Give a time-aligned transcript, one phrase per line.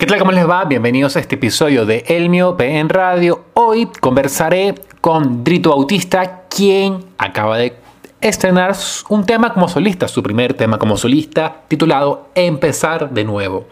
[0.00, 0.18] ¿Qué tal?
[0.18, 0.64] ¿Cómo les va?
[0.64, 3.44] Bienvenidos a este episodio de El Miope en Radio.
[3.52, 7.76] Hoy conversaré con Drito Bautista, quien acaba de
[8.22, 8.74] estrenar
[9.10, 13.66] un tema como solista, su primer tema como solista, titulado Empezar de nuevo.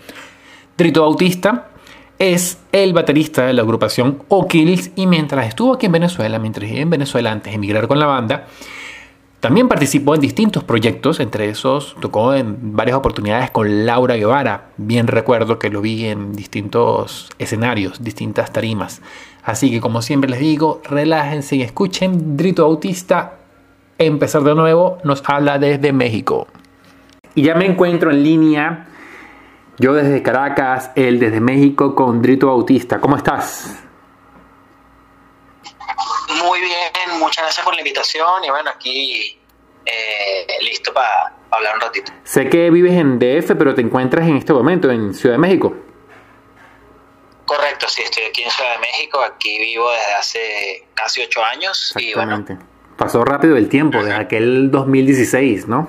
[0.77, 1.69] Drito Bautista
[2.19, 6.91] es el baterista de la agrupación O'Kills y mientras estuvo aquí en Venezuela, mientras en
[6.91, 8.49] Venezuela antes de emigrar con la banda,
[9.41, 14.71] también participó en distintos proyectos, entre esos tocó en varias oportunidades con Laura Guevara.
[14.77, 19.01] Bien recuerdo que lo vi en distintos escenarios, distintas tarimas.
[19.45, 22.37] Así que como siempre les digo, relájense y escuchen.
[22.37, 23.39] Drito Autista,
[23.97, 26.49] empezar de nuevo, nos habla desde México.
[27.37, 28.89] Y ya me encuentro en línea,
[29.79, 33.01] yo desde Caracas, él desde México con Drito Autista.
[33.01, 33.85] ¿Cómo estás?
[36.45, 39.38] Muy bien, muchas gracias por la invitación y bueno, aquí
[39.91, 42.13] eh, listo para hablar un ratito.
[42.25, 45.75] Sé que vives en DF, pero te encuentras en este momento en Ciudad de México.
[47.47, 51.95] Correcto, sí, estoy aquí en Ciudad de México, aquí vivo desde hace casi ocho años
[51.97, 52.45] y bueno.
[52.99, 55.89] Pasó rápido el tiempo, desde aquel 2016, ¿no?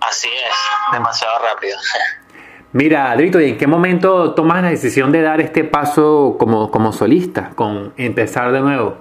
[0.00, 0.54] Así es,
[0.92, 1.78] demasiado rápido.
[2.72, 6.92] Mira, Adrito, ¿y en qué momento tomas la decisión de dar este paso como, como
[6.92, 8.98] solista, con empezar de nuevo?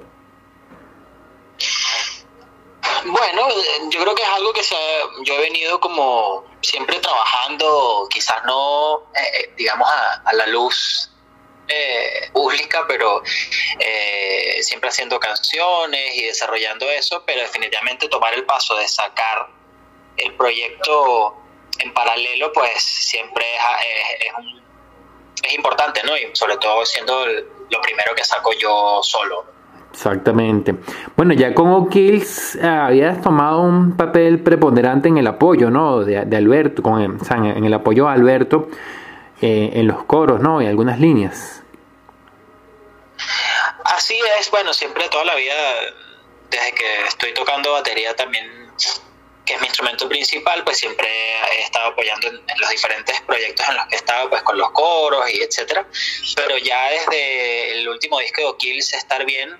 [3.09, 3.47] Bueno,
[3.89, 4.75] yo creo que es algo que se,
[5.23, 11.09] yo he venido como siempre trabajando, quizás no, eh, eh, digamos, a, la luz
[11.69, 13.23] eh, pública, pero
[13.79, 19.47] eh, siempre haciendo canciones y desarrollando eso, pero definitivamente tomar el paso de sacar
[20.17, 21.33] el proyecto
[21.79, 24.33] en paralelo, pues siempre es,
[25.43, 26.17] es, importante, ¿no?
[26.17, 29.56] Y sobre todo siendo lo primero que saco yo solo.
[29.91, 30.75] Exactamente.
[31.15, 36.03] Bueno, ya como Kills eh, habías tomado un papel preponderante en el apoyo, ¿no?
[36.03, 38.69] De, Alberto, con, en el apoyo a Alberto
[39.41, 40.61] eh, en los coros, ¿no?
[40.61, 41.63] Y algunas líneas.
[43.83, 45.53] Así es, bueno, siempre toda la vida,
[46.51, 48.45] desde que estoy tocando batería también
[49.47, 51.07] que es mi instrumento principal, pues siempre
[51.53, 54.69] he estado apoyando en, los diferentes proyectos en los que he estado, pues con los
[54.71, 55.87] coros y etcétera.
[56.35, 59.57] Pero ya desde el último disco de O'Kills, Estar Bien,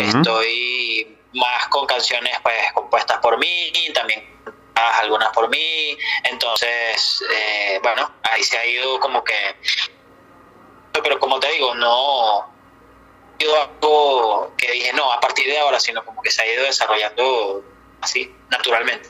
[0.00, 4.28] estoy más con canciones pues compuestas por mí, también
[4.74, 5.96] algunas por mí.
[6.24, 9.56] Entonces, eh, bueno, ahí se ha ido como que...
[10.92, 12.48] Pero como te digo, no ha
[13.38, 16.64] sido algo que dije, no, a partir de ahora, sino como que se ha ido
[16.64, 17.64] desarrollando
[18.00, 19.08] así, naturalmente.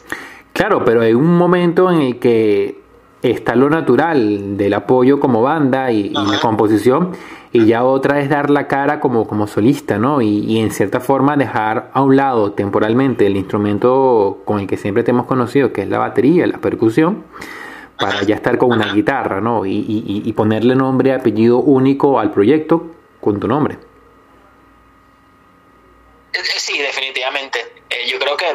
[0.53, 2.81] Claro, pero hay un momento en el que
[3.23, 7.13] está lo natural del apoyo como banda y, la composición,
[7.53, 10.23] y ya otra es dar la cara como, como solista, ¿no?
[10.23, 15.03] Y, en cierta forma dejar a un lado temporalmente el instrumento con el que siempre
[15.03, 17.25] te hemos conocido, que es la batería, la percusión,
[17.99, 19.67] para ya estar con una guitarra, ¿no?
[19.67, 19.85] Y,
[20.25, 22.87] y ponerle nombre apellido único al proyecto
[23.21, 23.79] con tu nombre.
[26.33, 27.61] Eh, eh, sí, definitivamente.
[27.91, 28.47] Eh, yo creo que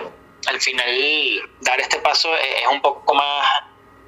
[0.47, 3.47] al final dar este paso es un poco más,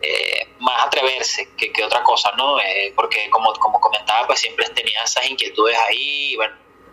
[0.01, 2.59] eh, más atreverse que, que, otra cosa, ¿no?
[2.59, 6.35] Eh, porque como, como comentaba, pues siempre tenía esas inquietudes ahí,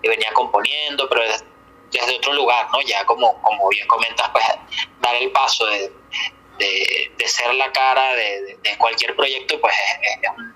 [0.03, 2.81] y, venía componiendo, pero desde, otro lugar, ¿no?
[2.83, 4.45] Ya como, como bien comentas, pues
[5.01, 5.93] dar el paso de,
[6.59, 10.55] de, ser la cara de, cualquier proyecto, pues es, un,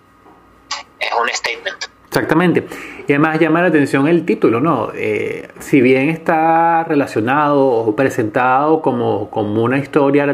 [0.98, 1.97] es un statement.
[2.18, 2.66] Exactamente.
[3.06, 4.88] Y además llama la atención el título, ¿no?
[4.92, 10.26] Eh, si bien está relacionado o presentado como, como una historia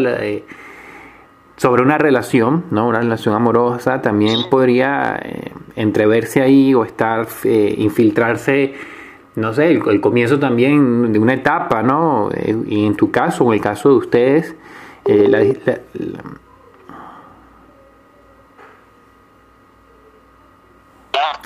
[1.57, 2.89] sobre una relación, ¿no?
[2.89, 8.73] Una relación amorosa, también podría eh, entreverse ahí o estar, eh, infiltrarse,
[9.37, 12.31] no sé, el, comienzo también de una etapa, ¿no?
[12.67, 14.55] y en tu caso, en el caso de ustedes,
[15.05, 15.41] la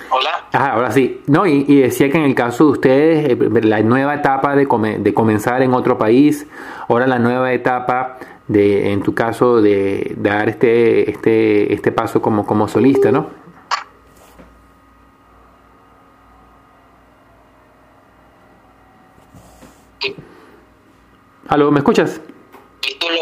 [0.09, 0.47] Hola.
[0.51, 1.21] ahora sí.
[1.27, 4.67] No, y, decía que en el caso de ustedes, eh, la nueva etapa de,
[4.99, 6.47] de comenzar en otro país,
[6.87, 8.17] ahora la nueva etapa
[8.47, 13.27] de, en tu caso, de, dar este, este, este paso como, como solista, ¿no?
[21.49, 22.21] ¿Aló, me escuchas?
[22.79, 23.17] Título.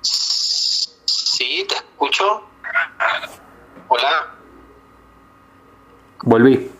[0.00, 2.44] Sí, te escucho.
[3.88, 4.31] Hola.
[6.22, 6.70] Volví.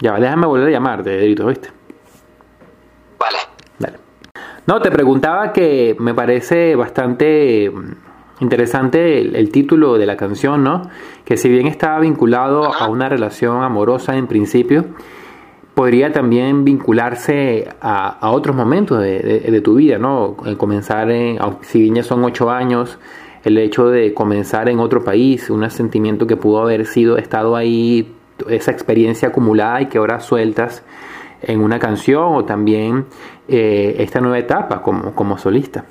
[0.00, 1.68] Ya, déjame volver a llamarte, Dedito, ¿viste?
[3.18, 3.38] Vale.
[3.78, 3.98] Dale.
[4.66, 7.92] No, te preguntaba que me parece bastante mm,
[8.40, 10.90] interesante el, título de la canción, ¿no?
[11.24, 14.86] Que si bien estaba vinculado a una relación amorosa en principio,
[15.74, 20.36] podría también vincularse a, otros momentos de, tu vida, ¿no?
[20.56, 22.98] Comenzar, en, si bien ya son ocho años,
[23.44, 28.14] el hecho de comenzar en otro país, un sentimiento que pudo haber sido estado ahí,
[28.48, 30.82] esa experiencia acumulada y que ahora sueltas
[31.42, 33.06] en una canción o también
[33.48, 35.84] eh, esta nueva etapa como, como solista.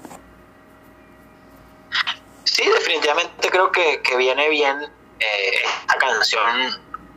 [2.44, 4.78] Sí, definitivamente creo que, viene bien
[5.20, 5.52] eh,
[5.82, 6.42] esta canción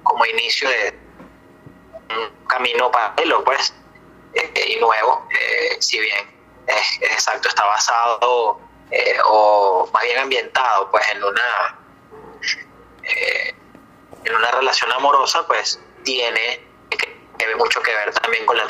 [0.03, 0.99] como inicio de
[2.11, 3.75] un camino paralelo, pues,
[4.35, 5.27] eh, y nuevo,
[5.79, 6.35] si bien
[7.01, 8.61] exacto, está basado
[9.25, 11.79] o más bien ambientado, pues, en una
[14.25, 16.67] en una relación amorosa, pues, tiene
[17.39, 18.67] que mucho que ver también con la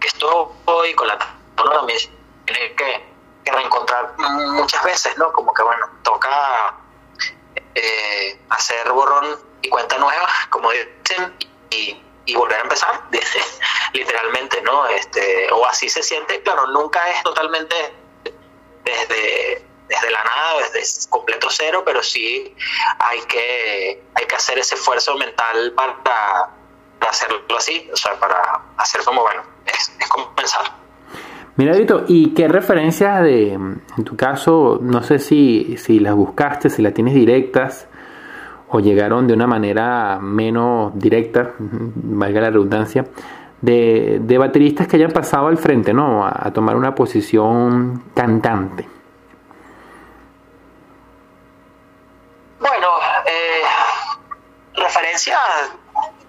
[0.00, 1.18] que estoy, con la
[1.56, 1.98] también
[2.44, 3.14] tiene que,
[3.46, 5.30] reencontrar muchas veces, ¿no?
[5.32, 6.74] Como que bueno, toca
[7.74, 11.36] eh, hacer borrón y cuenta nueva, como dicen,
[11.70, 12.00] y,
[12.34, 13.02] volver a empezar,
[13.92, 14.86] literalmente, ¿no?
[14.86, 17.94] Este, o así se siente, claro, nunca es totalmente
[18.84, 22.54] desde, desde la nada, desde completo cero, pero sí
[22.98, 26.50] hay que, hay que hacer ese esfuerzo mental para
[27.08, 30.84] hacerlo así, o sea, para hacer como, bueno, es, es como pensar.
[31.56, 36.68] Mira, Dito, ¿y qué referencias de, en tu caso, no sé si, si las buscaste,
[36.68, 37.86] si las tienes directas
[38.68, 43.04] o llegaron de una manera menos directa, valga la redundancia,
[43.64, 46.26] de, de bateristas que hayan pasado al frente, ¿no?
[46.26, 48.86] A, tomar una posición cantante.
[52.60, 52.88] Bueno,
[53.26, 53.62] eh,
[54.74, 55.38] referencias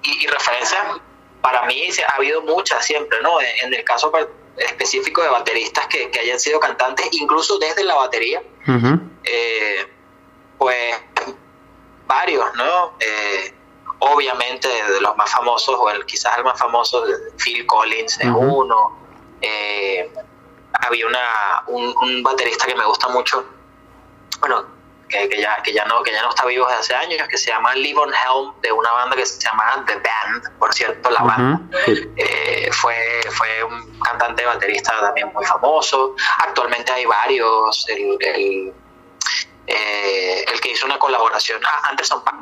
[0.01, 0.81] y, referencias,
[1.41, 3.39] para mí ha habido muchas siempre, ¿no?
[3.41, 4.11] En, el caso
[4.57, 8.41] específico de bateristas que, hayan sido cantantes, incluso desde la batería,
[9.23, 9.87] eh,
[10.57, 10.95] pues
[12.07, 12.93] varios, ¿no?
[12.99, 13.54] Eh,
[13.99, 17.03] obviamente de los más famosos, o el, quizás el más famoso,
[17.43, 18.97] Phil Collins es uno.
[19.41, 20.11] Eh,
[20.73, 23.45] había una, un, un, baterista que me gusta mucho,
[24.39, 24.65] bueno,
[25.07, 27.51] que, ya, que, ya no, que ya no está vivo desde hace años, que se
[27.51, 31.61] llama Livon Helm, de una banda que se llama The Band, por cierto, la banda.
[31.87, 36.15] Eh, fue, fue un cantante baterista también muy famoso.
[36.39, 37.85] Actualmente hay varios.
[37.89, 38.73] El, el,
[39.67, 42.35] eh, el que hizo una colaboración, ah, Anderson Paak,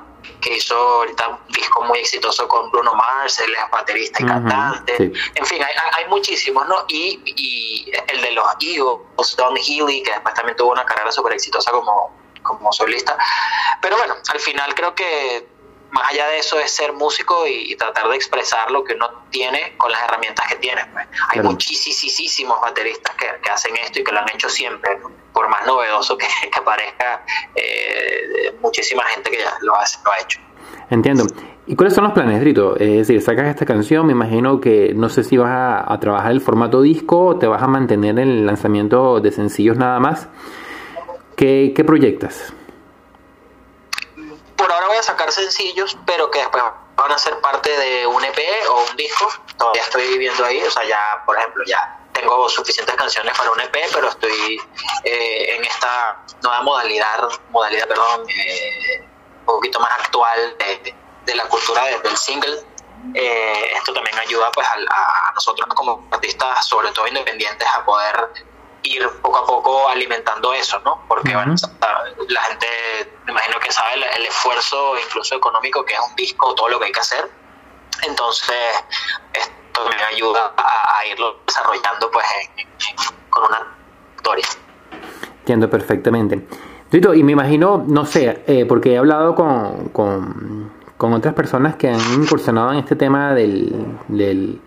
[0.43, 4.95] que hizo ahorita un disco muy exitoso con Bruno Mars, él es baterista y cantante.
[5.35, 6.85] En fin, hay, hay, muchísimos, ¿no?
[6.89, 11.33] Y, y el de los Eagles, Don Healy, que después también tuvo una carrera súper
[11.33, 13.17] exitosa como como solista.
[13.81, 15.47] Pero bueno, al final creo que
[15.93, 19.75] más allá de eso es ser músico y, tratar de expresar lo que uno tiene
[19.77, 20.81] con las herramientas que tiene.
[20.91, 21.07] Pues.
[21.29, 24.99] Hay muchísimos bateristas que, hacen esto y que lo han hecho siempre,
[25.31, 26.27] por más novedoso que,
[26.65, 27.23] parezca,
[27.55, 30.39] eh, muchísima gente que ya lo, hace, lo ha hecho.
[30.89, 31.25] Entiendo.
[31.65, 32.75] ¿Y cuáles son los planes, Drito?
[32.75, 36.31] Es decir, sacas esta canción, me imagino que no sé si vas a, a trabajar
[36.31, 40.27] el formato disco o te vas a mantener en el lanzamiento de sencillos nada más.
[41.35, 42.53] ¿Qué, proyectas?
[44.93, 46.63] Voy a sacar sencillos, pero que después
[46.95, 48.37] van a ser parte de un EP
[48.69, 49.27] o un disco.
[49.57, 53.59] Todavía estoy viviendo ahí, o sea, ya, por ejemplo, ya tengo suficientes canciones para un
[53.59, 54.61] EP, pero estoy
[55.03, 59.03] eh, en esta nueva modalidad, modalidad, perdón, eh,
[59.39, 60.55] un poquito más actual
[61.25, 62.63] de, la cultura del single.
[63.15, 68.29] Eh, esto también ayuda pues a, a, nosotros como artistas, sobre todo independientes, a poder
[68.83, 71.03] ir poco a poco alimentando eso, ¿no?
[71.07, 71.55] Porque bueno,
[72.27, 72.67] la gente,
[73.25, 76.85] me imagino que sabe el, esfuerzo incluso económico que es un disco, todo lo que
[76.85, 77.29] hay que hacer.
[78.07, 78.83] Entonces,
[79.33, 82.25] esto me ayuda a, irlo desarrollando pues
[83.29, 83.75] con una
[84.15, 84.45] historia.
[85.39, 86.47] Entiendo perfectamente.
[86.89, 91.75] Tito, y me imagino, no sé, eh, porque he hablado con, con, con, otras personas
[91.75, 94.61] que han incursionado en este tema del, del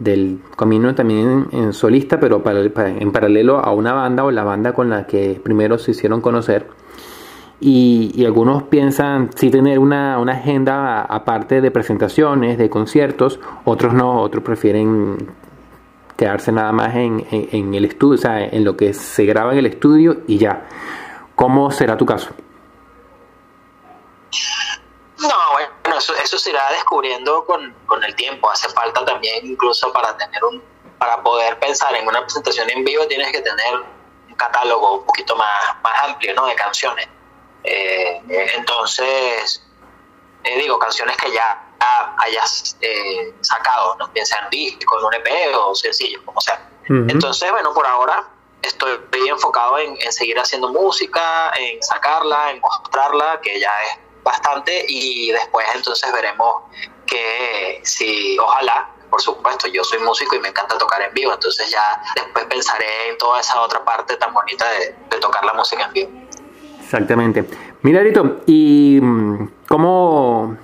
[0.00, 4.90] del camino también en, solista, pero en paralelo a una banda o la banda con
[4.90, 6.66] la que primero se hicieron conocer.
[7.60, 14.42] Y, algunos piensan sí tener una, agenda aparte de presentaciones, de conciertos, otros no, otros
[14.42, 15.28] prefieren
[16.16, 19.58] quedarse nada más en, en, el estudio, o sea, en lo que se graba en
[19.58, 20.66] el estudio y ya.
[21.34, 22.30] ¿Cómo será tu caso?
[25.20, 28.48] No, bueno, eso, se irá descubriendo con, con, el tiempo.
[28.50, 30.62] Hace falta también incluso para tener un,
[30.98, 33.74] para poder pensar en una presentación en vivo tienes que tener
[34.28, 36.46] un catálogo un poquito más, más amplio, ¿no?
[36.46, 37.08] De canciones.
[37.64, 38.22] Eh,
[38.56, 39.62] entonces,
[40.44, 41.66] eh, digo, canciones que ya
[42.18, 44.12] hayas eh, sacado, ¿no?
[44.12, 46.68] Piensa en disco, en un EP o sencillo, como sea.
[46.88, 48.28] Entonces, bueno, por ahora
[48.62, 54.84] estoy enfocado en, en seguir haciendo música, en sacarla, en mostrarla, que ya es bastante
[54.88, 56.62] y después entonces veremos
[57.06, 61.68] que si ojalá por supuesto, yo soy músico y me encanta tocar en vivo, entonces
[61.70, 65.92] ya después pensaré en toda esa otra parte tan bonita de, tocar la música en
[65.92, 66.10] vivo.
[66.80, 67.44] Exactamente.
[67.82, 70.56] Mira, Rito, ¿y mm, cómo...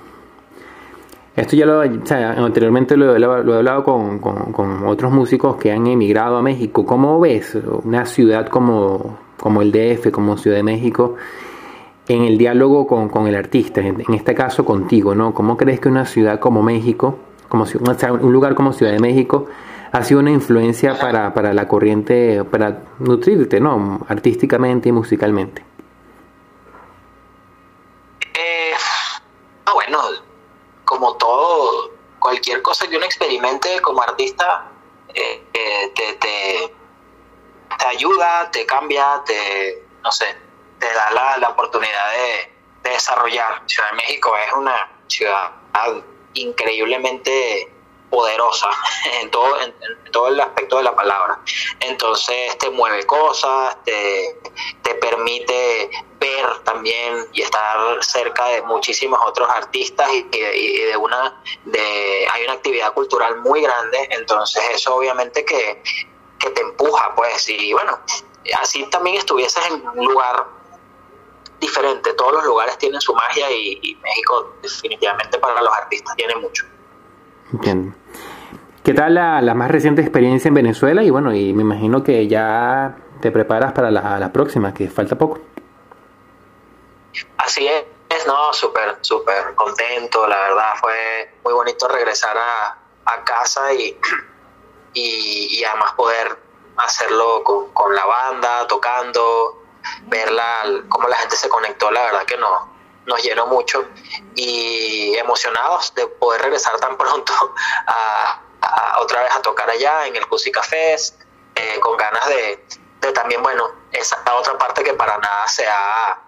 [1.34, 5.86] Esto ya lo, o sea, anteriormente lo, he hablado con, con, otros músicos que han
[5.86, 6.86] emigrado a México.
[6.86, 11.16] ¿Cómo ves una ciudad como, como el DF, como Ciudad de México,
[12.08, 15.34] en el diálogo con, con el artista, en, este caso contigo, ¿no?
[15.34, 19.46] ¿Cómo crees que una ciudad como México, como un lugar como Ciudad de México,
[19.92, 24.04] ha sido una influencia para, para la corriente, para nutrirte, ¿no?
[24.08, 25.64] Artísticamente y musicalmente.
[28.34, 28.72] Eh,
[29.72, 29.98] bueno,
[30.84, 34.70] como todo, cualquier cosa que uno experimente como artista,
[35.14, 36.74] eh, eh, te, te,
[37.78, 40.26] te ayuda, te cambia, te, no sé,
[40.78, 42.56] te da la, la oportunidad de,
[42.90, 43.62] desarrollar.
[43.66, 45.50] Ciudad de México es una ciudad
[46.34, 47.72] increíblemente
[48.10, 48.68] poderosa
[49.20, 49.74] en todo, en,
[50.12, 51.40] todo el aspecto de la palabra.
[51.80, 54.38] Entonces te mueve cosas, te,
[54.82, 61.42] te, permite ver también y estar cerca de muchísimos otros artistas y, y, de una
[61.64, 65.82] de hay una actividad cultural muy grande, entonces eso obviamente que,
[66.38, 67.98] que te empuja, pues, y bueno,
[68.60, 70.55] así también estuvieses en un lugar
[71.60, 72.12] diferente.
[72.14, 76.64] Todos los lugares tienen su magia y, México definitivamente para los artistas tiene mucho.
[77.52, 77.96] Entiendo.
[78.82, 81.02] ¿Qué tal la, la, más reciente experiencia en Venezuela?
[81.02, 85.16] Y bueno, y me imagino que ya te preparas para la, la próxima, que falta
[85.16, 85.40] poco.
[87.38, 87.84] Así es,
[88.26, 93.98] no, súper, súper contento, la verdad fue muy bonito regresar a, a casa y,
[94.94, 96.38] y, y, además poder
[96.76, 99.55] hacerlo con, con la banda, tocando,
[100.16, 103.86] verla, cómo la gente se conectó, la verdad que no, nos llenó mucho
[104.34, 107.32] y emocionados de poder regresar tan pronto
[107.86, 108.42] a,
[108.98, 111.16] otra vez a tocar allá en el Cusi Cafés,
[111.54, 112.64] eh, con ganas de,
[113.14, 116.20] también, bueno, esa otra parte que para nada se ha,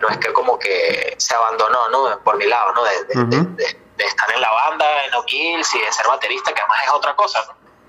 [0.00, 2.20] no es que como que se abandonó, ¿no?
[2.22, 2.84] Por mi lado, ¿no?
[2.84, 7.16] De, estar en la banda, en O'Kills y de ser baterista, que además es otra
[7.16, 7.44] cosa,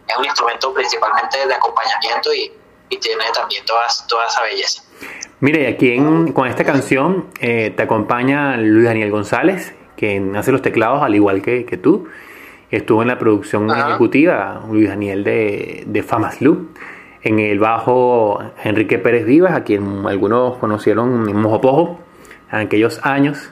[0.08, 2.52] Es un instrumento principalmente de acompañamiento y,
[2.90, 4.84] y tiene también toda, toda esa belleza.
[5.42, 5.98] Mira, y aquí
[6.34, 11.42] con esta canción eh, te acompaña Luis Daniel González, quien hace los teclados al igual
[11.42, 12.08] que, que tú.
[12.72, 16.70] Estuvo en la producción ejecutiva, Luis Daniel de, de Famas Loop.
[17.22, 22.00] En el bajo, Enrique Pérez Vivas, a quien algunos conocieron en Mojopojo
[22.52, 23.52] en aquellos años.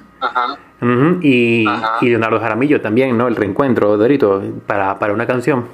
[1.22, 1.66] y,
[2.02, 3.28] y, Leonardo Jaramillo también, ¿no?
[3.28, 5.68] El reencuentro, Dorito, para, para una canción.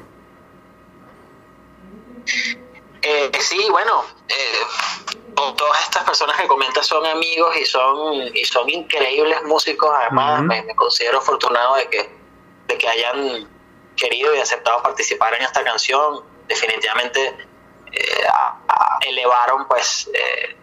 [3.01, 3.91] Eh, sí, bueno,
[4.27, 4.33] eh,
[5.55, 9.89] todas estas personas que comentas son amigos y son y son increíbles músicos.
[9.93, 12.09] Además, me, considero afortunado de que,
[12.67, 13.49] de que hayan
[13.95, 16.23] querido y aceptado participar en esta canción.
[16.47, 17.37] Definitivamente
[17.91, 18.27] eh,
[19.07, 20.09] elevaron pues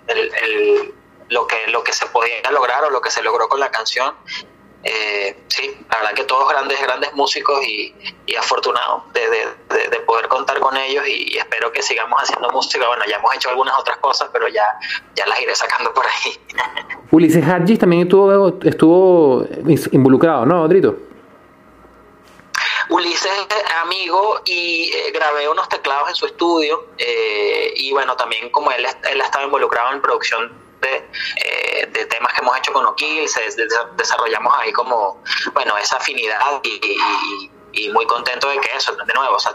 [0.08, 0.94] el,
[1.28, 4.14] lo que lo que se podía lograr o lo que se logró con la canción
[4.84, 7.92] eh, sí, la verdad que todos grandes, grandes músicos y,
[8.26, 12.86] y afortunados de, poder contar con ellos y, espero que sigamos haciendo música.
[12.86, 14.64] Bueno, ya hemos hecho algunas otras cosas, pero ya,
[15.16, 16.38] ya las iré sacando por ahí.
[17.10, 19.46] Ulises Hadjis también estuvo, estuvo
[19.90, 20.96] involucrado, ¿no, Drito?
[22.88, 28.50] Ulises es amigo y eh, grabé unos teclados en su estudio eh, y bueno, también
[28.50, 32.86] como él, él ha estado involucrado en producción eh, de, temas que hemos hecho con
[32.86, 33.28] O'Kill,
[33.96, 37.50] desarrollamos ahí como, bueno, esa afinidad y,
[37.92, 39.54] muy contento de que eso, de nuevo, o sea,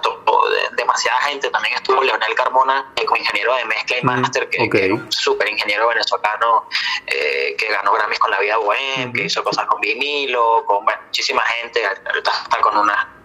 [0.74, 4.92] demasiada gente, también estuvo Leonel Carmona eh, como ingeniero de mezcla y master, que, es
[4.92, 6.68] un súper ingeniero venezolano
[7.08, 11.42] eh, que ganó Grammys con la vida bohem, que hizo cosas con vinilo, con muchísima
[11.42, 13.24] gente, ahorita está con una,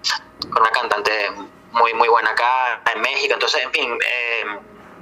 [0.51, 1.31] con una cantante
[1.73, 4.45] muy, muy buena acá en México, entonces, en fin, eh,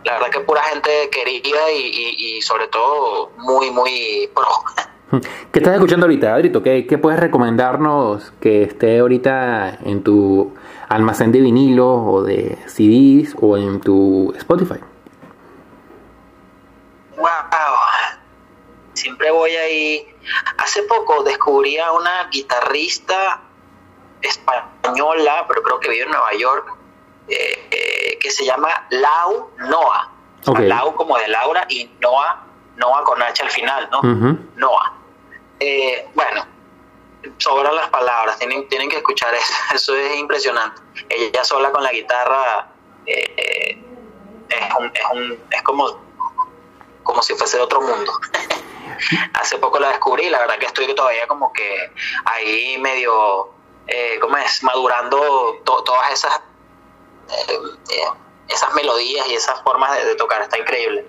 [0.04, 5.20] la verdad que pura gente querida y, sobre todo muy, muy pro.
[5.52, 6.62] ¿Qué estás escuchando ahorita, Adrito?
[6.62, 10.54] ¿Qué, ¿Qué, puedes recomendarnos que esté ahorita en tu
[10.88, 14.80] almacén de vinilos o de CDs o en tu Spotify?
[17.16, 17.26] Wow,
[18.94, 20.06] siempre voy ahí.
[20.58, 23.42] Hace poco descubrí a una guitarrista
[24.20, 26.74] española, pero creo que vive en Nueva York,
[27.28, 30.10] eh, eh, que se llama Lau Noah.
[30.58, 32.44] Lau como de Laura y Noah,
[32.76, 34.02] Noah con H al final, ¿no?
[34.56, 34.92] Noah.
[35.58, 36.46] Eh, bueno,
[37.38, 40.82] sobran las palabras, tienen, tienen que escuchar eso, eso es impresionante.
[41.08, 42.68] Ella sola con la guitarra
[43.06, 43.78] es,
[44.78, 45.98] un, es, un, es como,
[47.02, 48.12] como si fuese de otro mundo.
[49.32, 51.90] Hace poco la descubrí, la verdad que estoy todavía como que
[52.26, 53.50] ahí medio
[54.20, 54.62] ¿cómo es?
[54.62, 56.40] Madurando todas esas,
[58.48, 61.04] esas melodías y esas formas de, tocar, está increíble.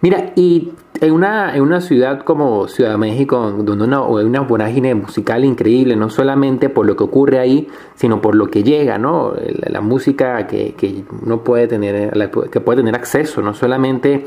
[0.00, 4.40] Mira, y en una, en una ciudad como Ciudad de México, donde una, hay una
[4.40, 8.98] vorágine musical increíble, no solamente por lo que ocurre ahí, sino por lo que llega,
[8.98, 9.34] ¿no?
[9.68, 12.12] La, música que, que uno puede tener,
[12.50, 14.26] que puede tener acceso, no solamente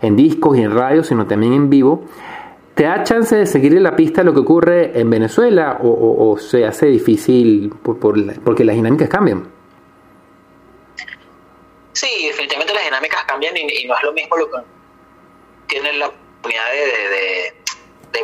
[0.00, 2.04] en discos y en radio, sino también en vivo.
[2.74, 6.64] ¿Te da chance de seguir en la pista lo que ocurre en Venezuela o, se
[6.64, 7.98] hace difícil por,
[8.42, 9.59] porque las dinámicas cambian?
[12.00, 14.56] Sí, definitivamente las dinámicas cambian y, no es lo mismo lo que
[15.66, 17.54] tienen la oportunidad de,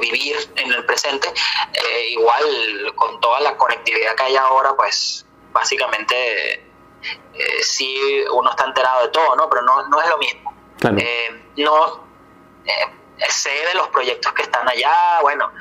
[0.00, 1.28] vivir en el presente.
[1.28, 2.42] Eh, igual
[2.94, 6.54] con toda la conectividad que hay ahora, pues básicamente
[7.34, 9.46] eh, sí uno está enterado de todo, ¿no?
[9.50, 10.54] Pero no, no es lo mismo.
[10.98, 12.08] Eh, no
[12.64, 15.52] eh, sé de los proyectos que están allá, bueno,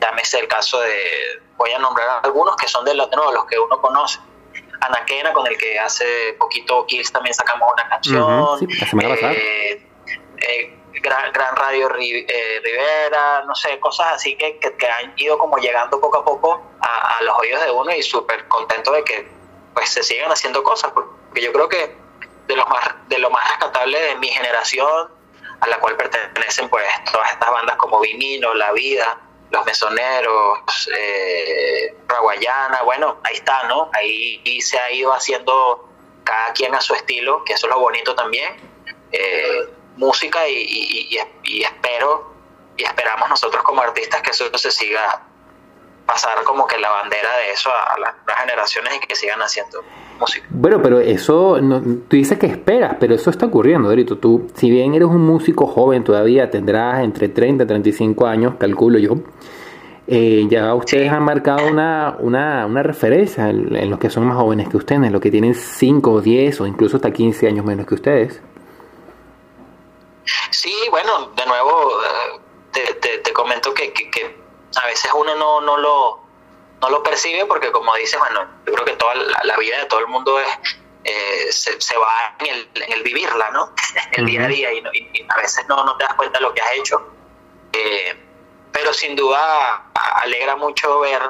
[0.00, 3.80] llámese el caso de, voy a nombrar algunos que son de los, los que uno
[3.80, 4.18] conoce.
[4.80, 8.68] Anaquena, con el que hace poquito Kills también sacamos una canción.
[9.32, 9.88] Eh,
[10.38, 16.18] eh, Gran, Radio Rivera, no sé, cosas así que, que, han ido como llegando poco
[16.18, 19.28] a poco a, los oídos de uno y súper contento de que
[19.74, 21.96] pues se sigan haciendo cosas, porque yo creo que
[22.46, 25.10] de lo más, de lo más rescatable de mi generación
[25.60, 29.18] a la cual pertenecen pues todas estas bandas como Vinino, La Vida,
[29.50, 31.94] Los Mesoneros, eh,
[32.84, 33.90] bueno, ahí está, ¿no?
[33.92, 35.88] Ahí se ha ido haciendo
[36.24, 38.56] cada quien a su estilo, que eso es lo bonito también,
[39.12, 41.08] eh, música y,
[41.44, 42.34] y, espero
[42.76, 45.22] y esperamos nosotros como artistas que eso se siga
[46.06, 49.82] pasar como que la bandera de eso a, las nuevas generaciones y que sigan haciendo
[50.18, 50.46] música.
[50.50, 54.16] Bueno, pero eso, no, tú dices que esperas, pero eso está ocurriendo, Dorito.
[54.18, 58.98] Tú, si bien eres un músico joven todavía, tendrás entre 30 y 35 años, calculo
[58.98, 59.16] yo.
[60.08, 64.68] Eh, ya ustedes han marcado una, una, una referencia en, los que son más jóvenes
[64.68, 67.96] que ustedes, en los que tienen 5, 10 o incluso hasta 15 años menos que
[67.96, 68.40] ustedes.
[70.50, 71.90] Sí, bueno, de nuevo
[72.72, 74.35] eh, te, te, comento que, que
[74.76, 76.20] a veces uno no, no, lo,
[76.80, 80.00] no lo percibe porque como dices, bueno, yo creo que toda la, vida de todo
[80.00, 80.48] el mundo es,
[81.04, 83.72] eh, se, va en el, en el, vivirla, ¿no?
[84.12, 86.60] el día a día y, a veces no, no te das cuenta de lo que
[86.60, 87.12] has hecho.
[87.72, 88.22] Eh,
[88.72, 91.22] pero sin duda alegra mucho ver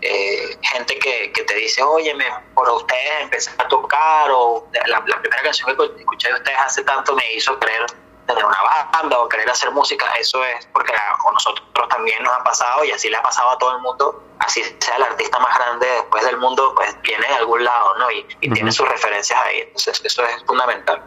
[0.00, 2.14] eh, gente que, que, te dice, oye,
[2.54, 6.84] por ustedes empecé a tocar o la, la primera canción que escuché de ustedes hace
[6.84, 7.84] tanto me hizo creer
[8.28, 8.58] tener una
[8.92, 12.90] banda o querer hacer música, eso es porque a nosotros también nos ha pasado y
[12.90, 16.24] así le ha pasado a todo el mundo, así sea el artista más grande después
[16.24, 18.10] del mundo, pues viene de algún lado, ¿no?
[18.10, 21.02] Y, tiene sus referencias ahí, entonces eso es fundamental.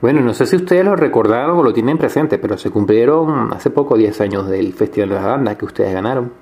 [0.00, 3.70] Bueno, no sé si ustedes lo recordaron o lo tienen presente, pero se cumplieron hace
[3.70, 6.32] poco 10 años del Festival de la Banda que ustedes ganaron.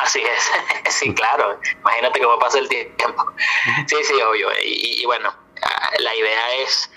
[0.00, 0.50] Así es,
[0.94, 3.24] sí, claro, imagínate cómo pasa el tiempo.
[3.86, 5.32] Sí, sí, obvio, y bueno,
[5.98, 6.90] la idea es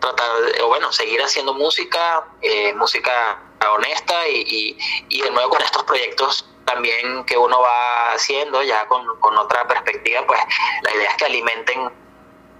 [0.00, 0.26] tratar,
[0.62, 3.38] o bueno, seguir haciendo música, eh, música
[3.74, 4.76] honesta y,
[5.08, 9.66] y, de nuevo con estos proyectos también que uno va haciendo ya con, con, otra
[9.66, 10.40] perspectiva, pues
[10.82, 11.90] la idea es que alimenten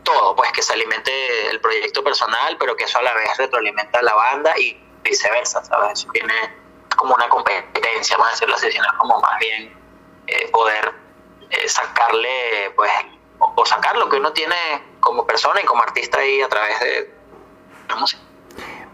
[0.05, 3.99] todo, pues que se alimente el proyecto personal, pero que eso a la vez retroalimenta
[3.99, 6.01] a la banda y viceversa, ¿sabes?
[6.01, 6.35] Eso tiene
[6.97, 9.77] como una competencia, más decirlo así, sino como más bien
[10.29, 10.95] eh, poder
[11.51, 12.93] eh, sacarle, pues,
[13.39, 14.57] o sacar lo que uno tiene
[15.01, 17.16] como persona y como artista ahí a través de,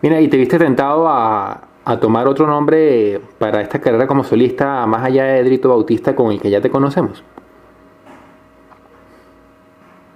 [0.01, 1.69] Mira, ¿y te viste tentado a,
[2.01, 6.41] tomar otro nombre para esta carrera como solista, más allá de Drito Bautista, con el
[6.41, 7.23] que ya te conocemos?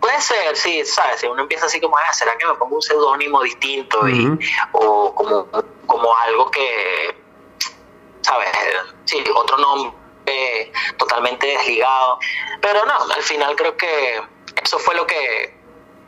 [0.01, 1.21] Puede ser, sí, ¿sabes?
[1.21, 4.09] Si uno empieza así como, ah, ¿será que me pongo un seudónimo distinto?
[4.09, 4.39] y,
[4.73, 5.49] o como,
[5.87, 7.17] como algo que,
[8.23, 8.49] ¿sabes?
[9.05, 9.95] Sí, otro nombre
[10.97, 12.19] totalmente desligado.
[12.61, 14.21] Pero no, al final creo que
[14.62, 15.56] eso fue lo que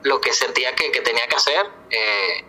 [0.02, 1.66] lo que sentía que, tenía que hacer.
[1.90, 2.44] Eh,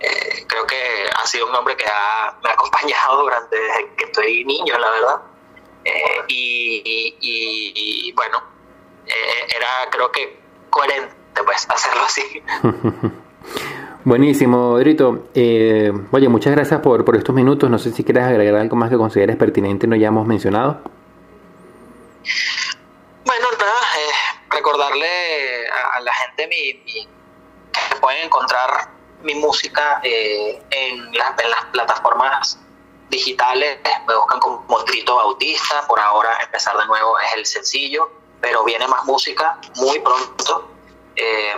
[0.00, 0.76] eh, creo que
[1.16, 5.22] ha sido un hombre que me ha acompañado durante desde que estoy niño, la verdad.
[5.84, 8.42] Eh, y, bueno,
[9.06, 10.38] era creo que
[10.70, 12.42] coherente pues hacerlo así.
[14.04, 15.28] Buenísimo, Drito.
[15.32, 17.70] oye, muchas gracias por, por estos minutos.
[17.70, 20.80] No sé si quieres agregar algo más que consideres pertinente no hayamos mencionado.
[23.24, 23.72] Bueno, nada,
[24.50, 25.51] recordarle a, la
[26.36, 27.08] gente mi,
[27.72, 28.90] que pueden encontrar
[29.22, 31.32] mi música eh, en, las,
[31.72, 32.58] plataformas
[33.08, 38.64] digitales, me buscan como Trito Bautista, por ahora empezar de nuevo es el sencillo, pero
[38.64, 40.70] viene más música muy pronto,
[41.16, 41.54] eh,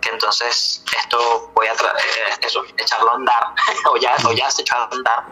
[0.00, 3.54] que entonces esto voy a eh, eso, echarlo a andar,
[3.90, 5.24] o ya, o ya se echado a andar,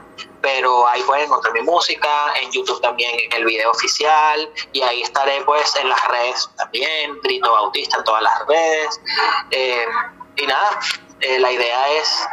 [0.42, 5.42] pero ahí pueden encontrar mi música, en YouTube también el video oficial y ahí estaré
[5.44, 9.00] pues en las redes también, Brito Bautista en todas las redes.
[9.52, 9.86] Eh,
[10.36, 10.80] y nada,
[11.20, 12.28] eh, la idea es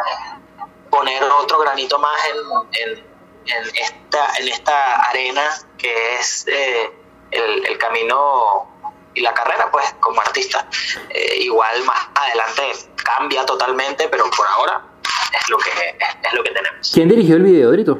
[0.89, 2.98] poner otro granito más en,
[3.45, 5.43] en, esta, en esta arena
[5.78, 6.91] que es eh,
[7.30, 8.67] el, camino
[9.13, 10.67] y la carrera pues como artista.
[11.38, 14.88] igual más adelante cambia totalmente, pero por ahora
[15.34, 16.92] es lo que, es, lo que tenemos.
[16.94, 18.00] ¿Quién dirigió el video, Drito?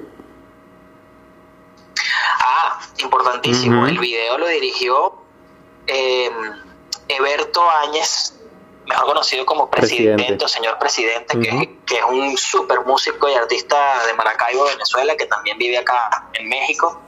[2.40, 3.88] Ah, importantísimo.
[3.88, 5.16] El video lo dirigió
[5.88, 6.32] eh,
[7.08, 8.40] Eberto Áñez,
[8.86, 14.06] mejor conocido como presidente, o señor presidente, que, que, es un súper músico y artista
[14.06, 17.02] de Maracaibo, Venezuela, que también vive acá en México.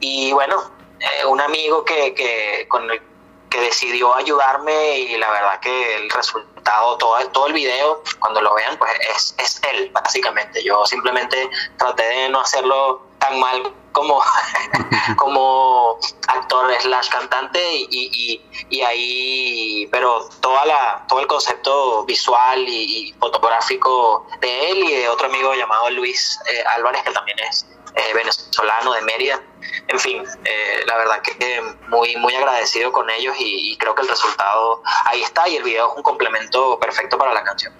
[0.00, 3.00] Y bueno, eh, un amigo que, que con el
[3.50, 8.54] que decidió ayudarme y la verdad que el resultado, todo, todo el video, cuando lo
[8.54, 10.62] vean, pues es, es él, básicamente.
[10.62, 14.22] Yo simplemente traté de no hacerlo tan mal como,
[15.16, 23.14] como actor slash cantante y, y, ahí, pero toda la, todo el concepto visual y,
[23.18, 28.14] fotográfico de él y de otro amigo llamado Luis eh, Álvarez, que también es eh,
[28.14, 29.40] venezolano de Mérida.
[29.88, 34.08] En fin, eh, la verdad que muy, muy agradecido con ellos y, creo que el
[34.08, 37.72] resultado ahí está y el video es un complemento perfecto para la canción.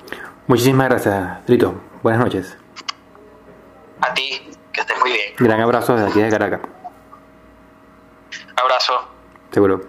[0.47, 1.75] Muchísimas gracias, Trito.
[2.03, 2.57] Buenas noches.
[4.01, 5.35] A ti, que estés muy bien.
[5.39, 6.61] Gran abrazo desde aquí de Caracas.
[8.57, 9.09] Abrazo.
[9.51, 9.83] Seguro.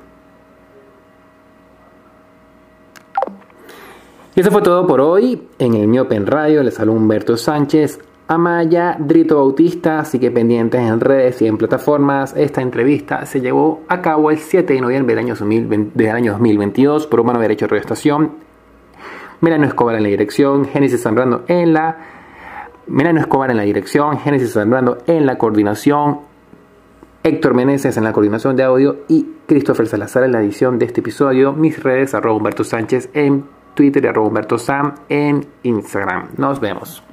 [4.35, 5.47] Y eso fue todo por hoy.
[5.57, 7.99] En el Miopen Radio les habló Humberto Sánchez.
[8.29, 12.35] Amaya Drito Bautista, así que pendientes en redes y en plataformas.
[12.35, 15.25] Esta entrevista se llevó a cabo el 7 de noviembre del
[16.15, 18.31] año, 2022 por Humano Derecho de Radio Estación.
[19.39, 21.97] Melano Escobar en la dirección, Génesis Zambrano en la...
[22.87, 26.19] Melano Escobar en la dirección, Génesis Zambrano en la coordinación,
[27.23, 30.99] Héctor Meneses en la coordinación de audio y Christopher Salazar en la edición de este
[30.99, 31.53] episodio.
[31.53, 36.29] Mis redes, arroba Humberto Sánchez en Twitter y arroba Humberto Sam en Instagram.
[36.35, 37.03] Nos vemos.